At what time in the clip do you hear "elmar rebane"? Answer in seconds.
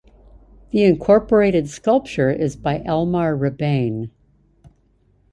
2.79-4.09